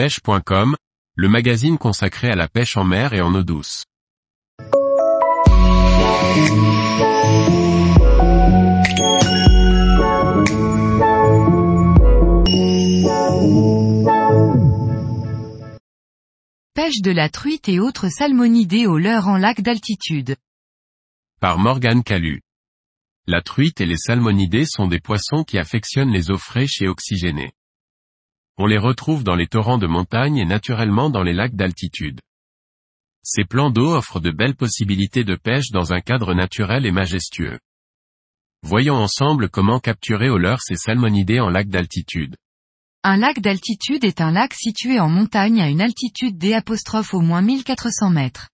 pêche.com, 0.00 0.76
le 1.14 1.28
magazine 1.28 1.76
consacré 1.76 2.30
à 2.30 2.34
la 2.34 2.48
pêche 2.48 2.78
en 2.78 2.84
mer 2.84 3.12
et 3.12 3.20
en 3.20 3.34
eau 3.34 3.42
douce. 3.42 3.84
Pêche 16.72 17.02
de 17.02 17.10
la 17.10 17.28
truite 17.28 17.68
et 17.68 17.78
autres 17.78 18.08
salmonidés 18.08 18.86
au 18.86 18.96
leurre 18.96 19.28
en 19.28 19.36
lac 19.36 19.60
d'altitude. 19.60 20.36
Par 21.42 21.58
Morgane 21.58 22.02
Calu. 22.02 22.40
La 23.26 23.42
truite 23.42 23.82
et 23.82 23.86
les 23.86 23.98
salmonidés 23.98 24.64
sont 24.64 24.88
des 24.88 25.00
poissons 25.00 25.44
qui 25.44 25.58
affectionnent 25.58 26.10
les 26.10 26.30
eaux 26.30 26.38
fraîches 26.38 26.80
et 26.80 26.88
oxygénées. 26.88 27.52
On 28.62 28.66
les 28.66 28.76
retrouve 28.76 29.24
dans 29.24 29.36
les 29.36 29.46
torrents 29.46 29.78
de 29.78 29.86
montagne 29.86 30.36
et 30.36 30.44
naturellement 30.44 31.08
dans 31.08 31.22
les 31.22 31.32
lacs 31.32 31.54
d'altitude. 31.54 32.20
Ces 33.22 33.46
plans 33.46 33.70
d'eau 33.70 33.94
offrent 33.94 34.20
de 34.20 34.30
belles 34.30 34.54
possibilités 34.54 35.24
de 35.24 35.34
pêche 35.34 35.70
dans 35.70 35.94
un 35.94 36.02
cadre 36.02 36.34
naturel 36.34 36.84
et 36.84 36.90
majestueux. 36.90 37.58
Voyons 38.62 38.96
ensemble 38.96 39.48
comment 39.48 39.80
capturer 39.80 40.28
au 40.28 40.36
leurre 40.36 40.60
ces 40.60 40.76
salmonidés 40.76 41.40
en 41.40 41.48
lac 41.48 41.70
d'altitude. 41.70 42.36
Un 43.02 43.16
lac 43.16 43.40
d'altitude 43.40 44.04
est 44.04 44.20
un 44.20 44.30
lac 44.30 44.52
situé 44.52 45.00
en 45.00 45.08
montagne 45.08 45.62
à 45.62 45.70
une 45.70 45.80
altitude 45.80 46.36
d' 46.36 46.62
au 47.14 47.20
moins 47.22 47.40
1400 47.40 48.10
mètres. 48.10 48.50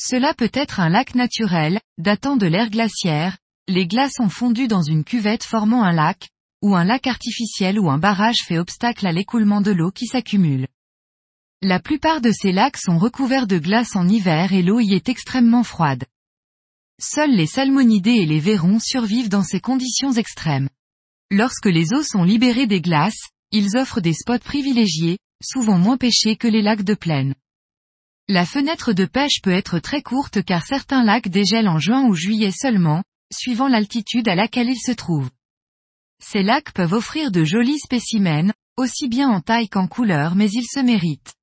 Cela 0.00 0.32
peut 0.32 0.52
être 0.54 0.80
un 0.80 0.88
lac 0.88 1.14
naturel, 1.14 1.78
datant 1.98 2.38
de 2.38 2.46
l'ère 2.46 2.70
glaciaire, 2.70 3.36
les 3.68 3.86
glaces 3.86 4.18
ont 4.18 4.30
fondu 4.30 4.66
dans 4.66 4.82
une 4.82 5.04
cuvette 5.04 5.44
formant 5.44 5.82
un 5.82 5.92
lac, 5.92 6.30
ou 6.62 6.74
un 6.74 6.84
lac 6.84 7.06
artificiel 7.06 7.78
où 7.78 7.90
un 7.90 7.98
barrage 7.98 8.42
fait 8.46 8.58
obstacle 8.58 9.06
à 9.06 9.12
l'écoulement 9.12 9.60
de 9.60 9.70
l'eau 9.70 9.90
qui 9.90 10.06
s'accumule. 10.06 10.66
La 11.62 11.78
plupart 11.78 12.20
de 12.20 12.32
ces 12.32 12.52
lacs 12.52 12.78
sont 12.78 12.98
recouverts 12.98 13.46
de 13.46 13.58
glace 13.58 13.94
en 13.96 14.08
hiver 14.08 14.52
et 14.52 14.62
l'eau 14.62 14.80
y 14.80 14.94
est 14.94 15.08
extrêmement 15.08 15.62
froide. 15.62 16.04
Seuls 16.98 17.34
les 17.34 17.46
salmonidés 17.46 18.16
et 18.16 18.26
les 18.26 18.40
verrons 18.40 18.78
survivent 18.78 19.28
dans 19.28 19.42
ces 19.42 19.60
conditions 19.60 20.12
extrêmes. 20.12 20.68
Lorsque 21.30 21.66
les 21.66 21.92
eaux 21.92 22.02
sont 22.02 22.24
libérées 22.24 22.66
des 22.66 22.80
glaces, 22.80 23.28
ils 23.52 23.76
offrent 23.76 24.00
des 24.00 24.14
spots 24.14 24.38
privilégiés, 24.38 25.18
souvent 25.42 25.78
moins 25.78 25.96
pêchés 25.96 26.36
que 26.36 26.48
les 26.48 26.62
lacs 26.62 26.84
de 26.84 26.94
plaine. 26.94 27.34
La 28.28 28.46
fenêtre 28.46 28.92
de 28.92 29.06
pêche 29.06 29.40
peut 29.42 29.50
être 29.50 29.78
très 29.80 30.02
courte 30.02 30.42
car 30.44 30.64
certains 30.64 31.02
lacs 31.02 31.28
dégèlent 31.28 31.68
en 31.68 31.78
juin 31.78 32.06
ou 32.06 32.14
juillet 32.14 32.52
seulement, 32.52 33.02
suivant 33.32 33.68
l'altitude 33.68 34.28
à 34.28 34.34
laquelle 34.34 34.68
ils 34.68 34.80
se 34.80 34.92
trouvent. 34.92 35.30
Ces 36.22 36.42
lacs 36.42 36.72
peuvent 36.72 36.92
offrir 36.92 37.30
de 37.30 37.44
jolis 37.44 37.78
spécimens, 37.78 38.52
aussi 38.76 39.08
bien 39.08 39.28
en 39.28 39.40
taille 39.40 39.68
qu'en 39.68 39.88
couleur 39.88 40.34
mais 40.34 40.50
ils 40.50 40.66
se 40.66 40.80
méritent. 40.80 41.34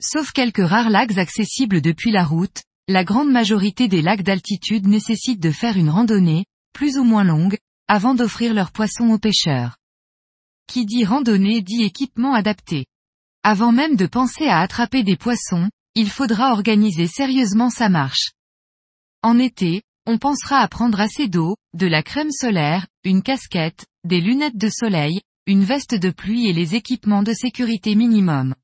Sauf 0.00 0.32
quelques 0.32 0.66
rares 0.66 0.90
lacs 0.90 1.16
accessibles 1.18 1.80
depuis 1.80 2.10
la 2.10 2.24
route, 2.24 2.62
la 2.88 3.04
grande 3.04 3.30
majorité 3.30 3.88
des 3.88 4.02
lacs 4.02 4.22
d'altitude 4.22 4.86
nécessitent 4.86 5.40
de 5.40 5.50
faire 5.50 5.78
une 5.78 5.88
randonnée, 5.88 6.44
plus 6.74 6.98
ou 6.98 7.04
moins 7.04 7.24
longue, 7.24 7.56
avant 7.88 8.14
d'offrir 8.14 8.52
leurs 8.52 8.72
poissons 8.72 9.08
aux 9.10 9.18
pêcheurs. 9.18 9.76
Qui 10.66 10.84
dit 10.84 11.04
randonnée 11.04 11.62
dit 11.62 11.82
équipement 11.82 12.34
adapté. 12.34 12.86
Avant 13.42 13.72
même 13.72 13.96
de 13.96 14.06
penser 14.06 14.46
à 14.46 14.60
attraper 14.60 15.02
des 15.02 15.16
poissons, 15.16 15.70
il 15.94 16.10
faudra 16.10 16.52
organiser 16.52 17.06
sérieusement 17.06 17.70
sa 17.70 17.88
marche. 17.88 18.32
En 19.22 19.38
été, 19.38 19.82
on 20.06 20.18
pensera 20.18 20.58
à 20.58 20.68
prendre 20.68 21.00
assez 21.00 21.28
d'eau, 21.28 21.56
de 21.72 21.86
la 21.86 22.02
crème 22.02 22.30
solaire, 22.30 22.86
une 23.04 23.22
casquette, 23.22 23.86
des 24.04 24.20
lunettes 24.20 24.58
de 24.58 24.68
soleil, 24.68 25.22
une 25.46 25.64
veste 25.64 25.94
de 25.94 26.10
pluie 26.10 26.46
et 26.46 26.52
les 26.52 26.74
équipements 26.74 27.22
de 27.22 27.32
sécurité 27.32 27.94
minimum. 27.94 28.54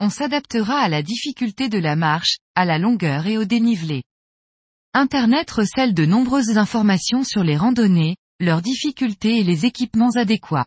On 0.00 0.10
s'adaptera 0.10 0.78
à 0.78 0.88
la 0.88 1.02
difficulté 1.02 1.68
de 1.68 1.78
la 1.78 1.96
marche, 1.96 2.38
à 2.54 2.64
la 2.64 2.78
longueur 2.78 3.26
et 3.26 3.38
au 3.38 3.44
dénivelé. 3.44 4.02
Internet 4.94 5.50
recèle 5.50 5.94
de 5.94 6.06
nombreuses 6.06 6.58
informations 6.58 7.22
sur 7.22 7.44
les 7.44 7.56
randonnées, 7.56 8.16
leurs 8.40 8.62
difficultés 8.62 9.38
et 9.38 9.44
les 9.44 9.64
équipements 9.64 10.12
adéquats. 10.16 10.66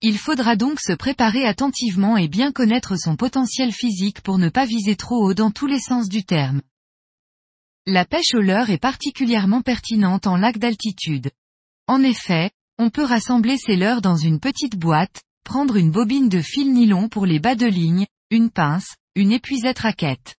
Il 0.00 0.18
faudra 0.18 0.56
donc 0.56 0.80
se 0.80 0.92
préparer 0.92 1.46
attentivement 1.46 2.16
et 2.16 2.26
bien 2.26 2.52
connaître 2.52 2.96
son 2.96 3.16
potentiel 3.16 3.70
physique 3.70 4.20
pour 4.22 4.38
ne 4.38 4.48
pas 4.48 4.64
viser 4.64 4.96
trop 4.96 5.24
haut 5.24 5.34
dans 5.34 5.50
tous 5.50 5.66
les 5.66 5.78
sens 5.78 6.08
du 6.08 6.24
terme. 6.24 6.62
La 7.86 8.04
pêche 8.04 8.34
au 8.34 8.40
leurre 8.40 8.70
est 8.70 8.78
particulièrement 8.78 9.60
pertinente 9.60 10.28
en 10.28 10.36
lac 10.36 10.58
d'altitude. 10.58 11.32
En 11.88 12.04
effet, 12.04 12.52
on 12.78 12.90
peut 12.90 13.02
rassembler 13.02 13.58
ses 13.58 13.74
leurres 13.74 14.02
dans 14.02 14.14
une 14.14 14.38
petite 14.38 14.76
boîte, 14.76 15.22
prendre 15.44 15.76
une 15.76 15.90
bobine 15.90 16.28
de 16.28 16.40
fil 16.40 16.72
nylon 16.72 17.08
pour 17.08 17.26
les 17.26 17.40
bas 17.40 17.56
de 17.56 17.66
ligne, 17.66 18.06
une 18.30 18.50
pince, 18.50 18.94
une 19.16 19.32
épuisette 19.32 19.80
raquette. 19.80 20.36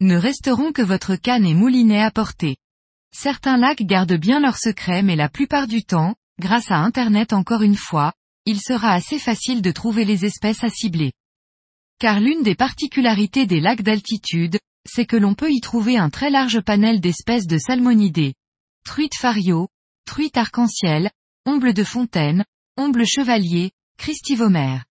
Ne 0.00 0.16
resteront 0.16 0.72
que 0.72 0.80
votre 0.80 1.16
canne 1.16 1.44
et 1.44 1.52
moulinet 1.52 2.00
à 2.00 2.10
portée. 2.10 2.56
Certains 3.14 3.58
lacs 3.58 3.82
gardent 3.82 4.18
bien 4.18 4.40
leur 4.40 4.56
secret 4.56 5.02
mais 5.02 5.16
la 5.16 5.28
plupart 5.28 5.66
du 5.66 5.84
temps, 5.84 6.14
grâce 6.40 6.70
à 6.70 6.76
Internet 6.76 7.34
encore 7.34 7.62
une 7.62 7.76
fois, 7.76 8.14
il 8.46 8.62
sera 8.62 8.92
assez 8.92 9.18
facile 9.18 9.60
de 9.60 9.72
trouver 9.72 10.06
les 10.06 10.24
espèces 10.24 10.64
à 10.64 10.70
cibler. 10.70 11.12
Car 11.98 12.18
l'une 12.18 12.42
des 12.42 12.54
particularités 12.54 13.44
des 13.44 13.60
lacs 13.60 13.82
d'altitude, 13.82 14.58
c'est 14.88 15.06
que 15.06 15.16
l'on 15.16 15.34
peut 15.34 15.50
y 15.50 15.60
trouver 15.60 15.96
un 15.96 16.10
très 16.10 16.30
large 16.30 16.60
panel 16.60 17.00
d'espèces 17.00 17.46
de 17.46 17.58
salmonidés. 17.58 18.34
Truite 18.84 19.16
fario, 19.16 19.68
truite 20.06 20.36
arc-en-ciel, 20.36 21.10
omble 21.44 21.74
de 21.74 21.84
fontaine, 21.84 22.44
omble 22.76 23.06
chevalier, 23.06 23.72
christivomère. 23.98 24.84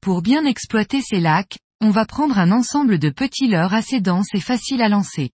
Pour 0.00 0.22
bien 0.22 0.44
exploiter 0.44 1.00
ces 1.00 1.20
lacs, 1.20 1.58
on 1.80 1.90
va 1.90 2.06
prendre 2.06 2.38
un 2.38 2.52
ensemble 2.52 2.98
de 2.98 3.10
petits 3.10 3.48
leurres 3.48 3.74
assez 3.74 4.00
denses 4.00 4.34
et 4.34 4.40
faciles 4.40 4.82
à 4.82 4.88
lancer. 4.88 5.30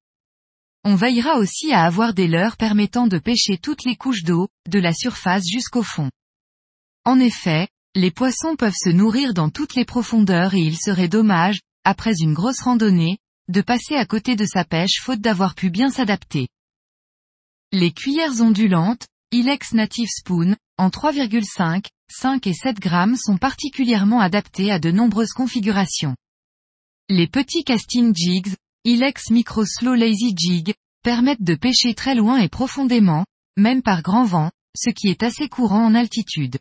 On 0.84 0.96
veillera 0.96 1.38
aussi 1.38 1.74
à 1.74 1.84
avoir 1.84 2.14
des 2.14 2.28
leurres 2.28 2.58
permettant 2.58 3.08
de 3.08 3.18
pêcher 3.18 3.58
toutes 3.58 3.84
les 3.86 3.96
couches 3.96 4.24
d'eau, 4.24 4.48
de 4.68 4.80
la 4.80 4.94
surface 4.94 5.46
jusqu'au 5.48 5.82
fond. 5.82 6.12
En 7.04 7.20
effet, 7.20 7.68
les 7.96 8.12
poissons 8.12 8.56
peuvent 8.56 8.76
se 8.78 8.90
nourrir 8.90 9.34
dans 9.34 9.50
toutes 9.50 9.74
les 9.74 9.86
profondeurs 9.86 10.54
et 10.54 10.60
il 10.60 10.78
serait 10.78 11.08
dommage, 11.08 11.62
après 11.84 12.14
une 12.20 12.34
grosse 12.34 12.62
randonnée, 12.62 13.18
de 13.48 13.62
passer 13.62 13.96
à 13.96 14.06
côté 14.06 14.36
de 14.36 14.46
sa 14.46 14.66
pêche 14.66 15.02
faute 15.02 15.22
d'avoir 15.22 15.56
pu 15.56 15.70
bien 15.70 15.90
s'adapter. 15.90 16.48
Les 17.72 17.92
cuillères 17.92 18.42
ondulantes, 18.42 19.08
Ilex 19.32 19.74
Native 19.74 20.10
Spoon, 20.10 20.56
en 20.78 20.90
3,5, 20.90 21.86
5 22.10 22.48
et 22.48 22.54
7 22.54 22.80
grammes 22.80 23.16
sont 23.16 23.38
particulièrement 23.38 24.20
adaptés 24.20 24.72
à 24.72 24.80
de 24.80 24.92
nombreuses 24.92 25.34
configurations. 25.34 26.16
Les 27.10 27.28
petits 27.28 27.64
casting 27.64 28.16
jigs, 28.16 28.56
Ilex 28.84 29.30
Micro 29.30 29.66
Slow 29.66 29.94
Lazy 29.94 30.34
Jig, 30.36 30.74
permettent 31.04 31.44
de 31.44 31.56
pêcher 31.56 31.94
très 31.94 32.16
loin 32.16 32.38
et 32.38 32.50
profondément, 32.50 33.26
même 33.58 33.82
par 33.82 34.02
grand 34.02 34.26
vent, 34.26 34.52
ce 34.76 34.90
qui 34.90 35.08
est 35.08 35.24
assez 35.24 35.48
courant 35.50 35.86
en 35.86 35.96
altitude. 35.96 36.58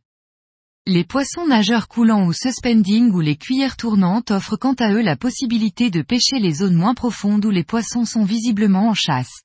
Les 0.86 1.02
poissons 1.02 1.46
nageurs 1.46 1.88
coulants 1.88 2.26
ou 2.26 2.34
suspending 2.34 3.10
ou 3.10 3.20
les 3.20 3.36
cuillères 3.36 3.78
tournantes 3.78 4.30
offrent 4.30 4.58
quant 4.58 4.74
à 4.74 4.92
eux 4.92 5.00
la 5.00 5.16
possibilité 5.16 5.90
de 5.90 6.02
pêcher 6.02 6.38
les 6.38 6.52
zones 6.52 6.76
moins 6.76 6.92
profondes 6.92 7.42
où 7.46 7.50
les 7.50 7.64
poissons 7.64 8.04
sont 8.04 8.24
visiblement 8.24 8.90
en 8.90 8.94
chasse. 8.94 9.40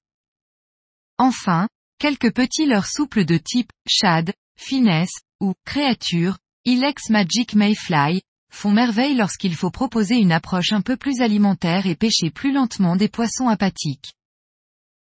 Enfin, 1.17 1.69
quelques 1.97 2.33
petits 2.33 2.65
leurres 2.65 2.87
souples 2.87 3.23
de 3.23 3.37
type 3.37 3.71
shad, 3.87 4.33
finesse 4.57 5.13
ou 5.39 5.53
créature, 5.65 6.37
Ilex 6.65 7.09
Magic 7.09 7.55
Mayfly, 7.55 8.21
font 8.51 8.71
merveille 8.71 9.15
lorsqu'il 9.15 9.55
faut 9.55 9.71
proposer 9.71 10.17
une 10.17 10.33
approche 10.33 10.73
un 10.73 10.81
peu 10.81 10.97
plus 10.97 11.21
alimentaire 11.21 11.85
et 11.85 11.95
pêcher 11.95 12.31
plus 12.31 12.51
lentement 12.51 12.97
des 12.97 13.07
poissons 13.07 13.47
apathiques. 13.47 14.11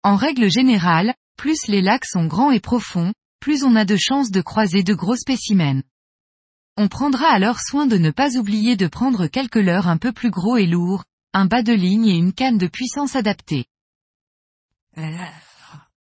En 0.02 0.16
règle 0.16 0.50
générale, 0.50 1.14
plus 1.38 1.66
les 1.66 1.80
lacs 1.80 2.04
sont 2.04 2.26
grands 2.26 2.50
et 2.50 2.60
profonds, 2.60 3.14
plus 3.40 3.64
on 3.64 3.74
a 3.74 3.86
de 3.86 3.96
chances 3.96 4.30
de 4.30 4.42
croiser 4.42 4.82
de 4.82 4.92
gros 4.92 5.16
spécimens. 5.16 5.82
On 6.78 6.88
prendra 6.88 7.28
alors 7.28 7.58
soin 7.60 7.86
de 7.86 7.96
ne 7.96 8.10
pas 8.10 8.36
oublier 8.36 8.76
de 8.76 8.86
prendre 8.86 9.28
quelques 9.28 9.56
leurres 9.56 9.88
un 9.88 9.96
peu 9.96 10.12
plus 10.12 10.30
gros 10.30 10.58
et 10.58 10.66
lourds, 10.66 11.04
un 11.32 11.46
bas 11.46 11.62
de 11.62 11.72
ligne 11.72 12.06
et 12.06 12.16
une 12.16 12.34
canne 12.34 12.58
de 12.58 12.66
puissance 12.66 13.16
adaptée. 13.16 13.64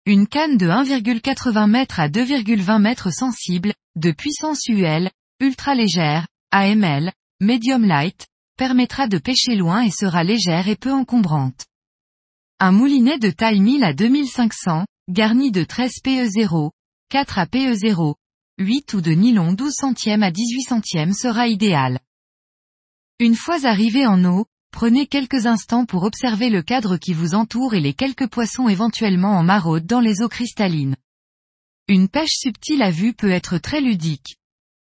Une 0.06 0.28
canne 0.28 0.58
de 0.58 0.68
1,80 0.68 1.76
m 1.76 1.86
à 1.98 2.10
2,20 2.10 2.86
m 2.86 3.12
sensible, 3.12 3.74
de 3.96 4.12
puissance 4.12 4.68
UL, 4.68 5.10
ultra 5.40 5.74
légère, 5.74 6.28
AML, 6.52 7.14
medium 7.40 7.86
light, 7.86 8.28
permettra 8.58 9.08
de 9.08 9.20
pêcher 9.20 9.56
loin 9.56 9.82
et 9.84 9.92
sera 9.92 10.24
légère 10.24 10.68
et 10.68 10.76
peu 10.76 10.92
encombrante. 10.92 11.66
Un 12.60 12.72
moulinet 12.72 13.20
de 13.20 13.30
taille 13.30 13.62
1000 13.62 13.84
à 13.84 13.94
2500, 13.94 14.86
garni 15.10 15.52
de 15.52 15.64
13 15.64 15.92
PE0, 16.04 16.72
4 17.10 17.40
à 17.40 17.46
PE0, 17.46 18.16
8 18.60 18.96
ou 18.96 19.02
de 19.02 19.12
nylon 19.12 19.54
12 19.54 19.72
centièmes 19.72 20.24
à 20.24 20.32
18 20.32 20.62
centièmes 20.64 21.14
sera 21.14 21.48
idéal. 21.48 22.00
Une 23.20 23.36
fois 23.36 23.68
arrivé 23.68 24.08
en 24.08 24.26
eau, 24.26 24.48
prenez 24.72 25.06
quelques 25.06 25.46
instants 25.46 25.86
pour 25.86 26.02
observer 26.02 26.50
le 26.50 26.64
cadre 26.64 26.98
qui 26.98 27.14
vous 27.14 27.36
entoure 27.36 27.76
et 27.76 27.80
les 27.80 27.94
quelques 27.94 28.26
poissons 28.26 28.68
éventuellement 28.68 29.38
en 29.38 29.44
maraude 29.44 29.86
dans 29.86 30.00
les 30.00 30.24
eaux 30.24 30.28
cristallines. 30.28 30.96
Une 31.88 32.08
pêche 32.08 32.34
subtile 32.34 32.82
à 32.82 32.90
vue 32.90 33.14
peut 33.14 33.30
être 33.30 33.60
très 33.60 33.80
ludique. 33.80 34.38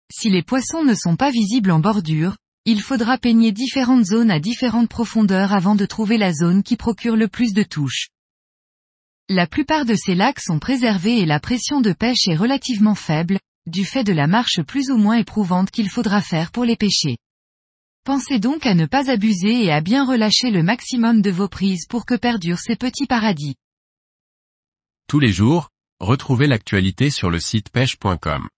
Si 0.08 0.30
les 0.30 0.44
poissons 0.44 0.84
ne 0.84 0.94
sont 0.94 1.16
pas 1.16 1.32
visibles 1.32 1.72
en 1.72 1.80
bordure, 1.80 2.36
il 2.66 2.80
faudra 2.80 3.18
peigner 3.18 3.50
différentes 3.50 4.04
zones 4.04 4.30
à 4.30 4.38
différentes 4.38 4.88
profondeurs 4.88 5.52
avant 5.52 5.74
de 5.74 5.84
trouver 5.84 6.16
la 6.16 6.32
zone 6.32 6.62
qui 6.62 6.76
procure 6.76 7.16
le 7.16 7.26
plus 7.26 7.52
de 7.52 7.64
touches. 7.64 8.10
La 9.28 9.48
plupart 9.48 9.84
de 9.84 9.96
ces 9.96 10.14
lacs 10.14 10.40
sont 10.40 10.60
préservés 10.60 11.18
et 11.18 11.26
la 11.26 11.40
pression 11.40 11.80
de 11.80 11.92
pêche 11.92 12.28
est 12.28 12.36
relativement 12.36 12.94
faible, 12.94 13.40
du 13.66 13.84
fait 13.84 14.04
de 14.04 14.12
la 14.12 14.26
marche 14.26 14.62
plus 14.62 14.90
ou 14.90 14.96
moins 14.96 15.16
éprouvante 15.16 15.70
qu'il 15.70 15.88
faudra 15.88 16.20
faire 16.20 16.50
pour 16.50 16.64
les 16.64 16.76
pêcher. 16.76 17.16
Pensez 18.04 18.38
donc 18.38 18.66
à 18.66 18.74
ne 18.74 18.84
pas 18.84 19.10
abuser 19.10 19.64
et 19.64 19.72
à 19.72 19.80
bien 19.80 20.04
relâcher 20.04 20.50
le 20.50 20.62
maximum 20.62 21.22
de 21.22 21.30
vos 21.30 21.48
prises 21.48 21.86
pour 21.86 22.04
que 22.04 22.14
perdurent 22.14 22.58
ces 22.58 22.76
petits 22.76 23.06
paradis. 23.06 23.56
Tous 25.08 25.20
les 25.20 25.32
jours, 25.32 25.70
retrouvez 26.00 26.46
l'actualité 26.46 27.08
sur 27.08 27.30
le 27.30 27.40
site 27.40 27.70
pêche.com. 27.70 28.48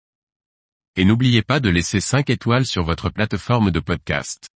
Et 0.96 1.04
n'oubliez 1.04 1.42
pas 1.42 1.60
de 1.60 1.68
laisser 1.68 2.00
5 2.00 2.30
étoiles 2.30 2.66
sur 2.66 2.82
votre 2.82 3.10
plateforme 3.10 3.70
de 3.70 3.80
podcast. 3.80 4.48